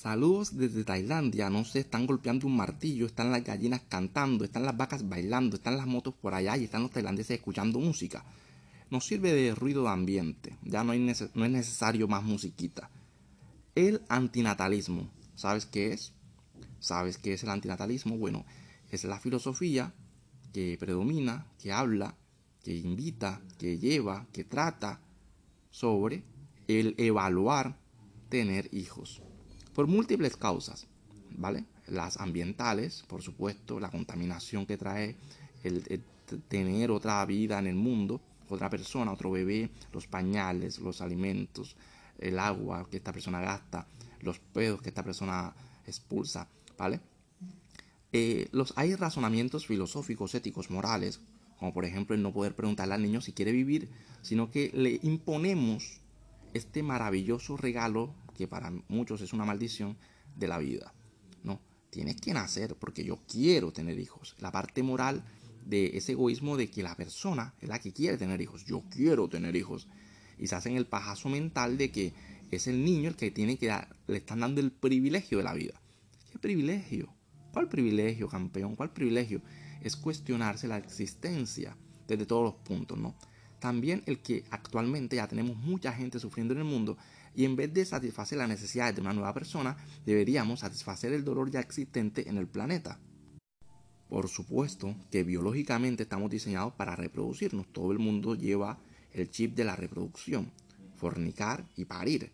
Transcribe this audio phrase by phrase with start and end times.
[0.00, 4.74] Saludos desde Tailandia, no sé, están golpeando un martillo, están las gallinas cantando, están las
[4.74, 8.24] vacas bailando, están las motos por allá y están los tailandeses escuchando música.
[8.88, 12.88] Nos sirve de ruido de ambiente, ya no, hay no es necesario más musiquita.
[13.74, 16.14] El antinatalismo, ¿sabes qué es?
[16.78, 18.16] ¿Sabes qué es el antinatalismo?
[18.16, 18.46] Bueno,
[18.90, 19.92] es la filosofía
[20.54, 22.16] que predomina, que habla,
[22.64, 25.02] que invita, que lleva, que trata
[25.70, 26.24] sobre
[26.68, 27.76] el evaluar
[28.30, 29.20] tener hijos
[29.74, 30.86] por múltiples causas,
[31.36, 31.64] ¿vale?
[31.86, 35.16] Las ambientales, por supuesto, la contaminación que trae
[35.62, 36.02] el,
[36.48, 41.76] tener otra vida en el mundo, otra persona, otro bebé, los pañales, los alimentos,
[42.18, 43.86] el agua que esta persona gasta,
[44.20, 45.54] los pedos que esta persona
[45.86, 47.00] expulsa, ¿vale?
[48.12, 51.20] Eh, los, hay razonamientos filosóficos, éticos, morales,
[51.58, 53.88] como por ejemplo el no poder preguntarle al niño si quiere vivir,
[54.22, 56.00] sino que le imponemos
[56.54, 59.98] este maravilloso regalo que para muchos es una maldición
[60.34, 60.94] de la vida.
[61.44, 64.34] No, tienes que nacer porque yo quiero tener hijos.
[64.38, 65.22] La parte moral
[65.66, 68.64] de ese egoísmo de que la persona es la que quiere tener hijos.
[68.64, 69.88] Yo quiero tener hijos.
[70.38, 72.14] Y se hacen el pajazo mental de que
[72.50, 75.52] es el niño el que tiene que dar, le están dando el privilegio de la
[75.52, 75.78] vida.
[76.32, 77.12] ¿Qué privilegio?
[77.52, 78.74] ¿Cuál privilegio, campeón?
[78.74, 79.42] ¿Cuál privilegio?
[79.82, 81.76] Es cuestionarse la existencia
[82.08, 83.14] desde todos los puntos, ¿no?
[83.58, 86.96] También el que actualmente ya tenemos mucha gente sufriendo en el mundo
[87.34, 91.50] y en vez de satisfacer las necesidades de una nueva persona, deberíamos satisfacer el dolor
[91.50, 92.98] ya existente en el planeta.
[94.08, 97.72] Por supuesto que biológicamente estamos diseñados para reproducirnos.
[97.72, 98.80] Todo el mundo lleva
[99.12, 100.50] el chip de la reproducción,
[100.96, 102.32] fornicar y parir.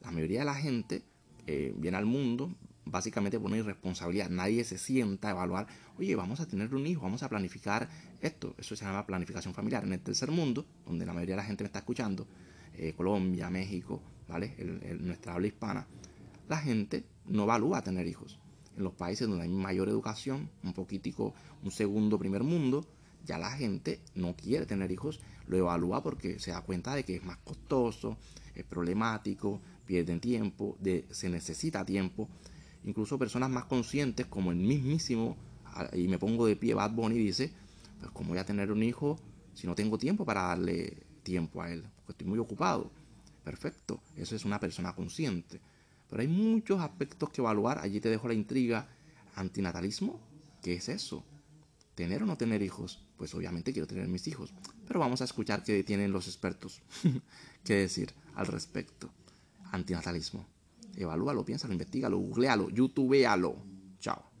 [0.00, 1.02] La mayoría de la gente
[1.46, 2.52] eh, viene al mundo
[2.84, 4.30] básicamente por una irresponsabilidad.
[4.30, 5.66] Nadie se sienta a evaluar,
[5.98, 7.88] oye, vamos a tener un hijo, vamos a planificar
[8.20, 8.54] esto.
[8.58, 9.84] Eso se llama planificación familiar.
[9.84, 12.26] En el tercer mundo, donde la mayoría de la gente me está escuchando,
[12.74, 14.02] eh, Colombia, México,
[14.32, 14.54] ¿vale?
[15.00, 15.86] nuestra habla hispana,
[16.48, 18.38] la gente no evalúa tener hijos.
[18.76, 22.86] En los países donde hay mayor educación, un poquitico, un segundo primer mundo,
[23.24, 27.16] ya la gente no quiere tener hijos, lo evalúa porque se da cuenta de que
[27.16, 28.16] es más costoso,
[28.54, 30.76] es problemático, pierden tiempo,
[31.10, 32.28] se necesita tiempo.
[32.84, 35.36] Incluso personas más conscientes, como el mismísimo,
[35.92, 37.52] y me pongo de pie, Bad Bunny dice,
[38.00, 39.18] pues cómo voy a tener un hijo
[39.54, 42.90] si no tengo tiempo para darle tiempo a él, porque estoy muy ocupado.
[43.44, 45.60] Perfecto, eso es una persona consciente.
[46.08, 47.78] Pero hay muchos aspectos que evaluar.
[47.78, 48.88] Allí te dejo la intriga.
[49.34, 50.20] Antinatalismo,
[50.62, 51.24] ¿qué es eso?
[51.94, 53.02] ¿Tener o no tener hijos?
[53.16, 54.52] Pues obviamente quiero tener mis hijos.
[54.86, 56.82] Pero vamos a escuchar qué tienen los expertos.
[57.64, 59.10] qué decir al respecto.
[59.70, 60.46] Antinatalismo.
[60.96, 63.56] Evalúalo, piénsalo, investigalo, googlealo, youtubealo.
[63.98, 64.31] Chao.